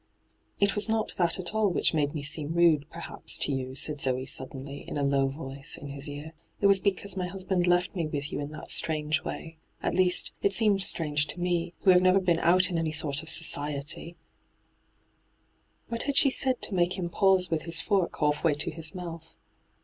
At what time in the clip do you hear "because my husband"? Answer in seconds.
6.79-7.67